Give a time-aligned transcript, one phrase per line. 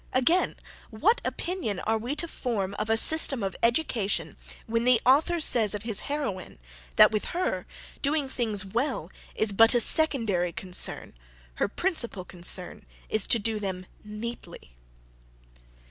[0.13, 0.55] Again.
[0.89, 4.35] What opinion are we to form of a system of education,
[4.65, 6.57] when the author says of his heroine,
[6.95, 7.67] "that with her,
[8.01, 11.13] doing things well is but a SECONDARY concern;
[11.61, 14.75] her principal concern is to do them NEATLY."